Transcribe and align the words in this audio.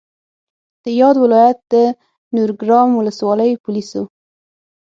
د 0.83 0.85
یاد 1.01 1.15
ولایت 1.23 1.57
د 1.73 1.75
نورګرام 2.35 2.89
ولسوالۍ 2.93 3.51
پولیسو 3.63 4.03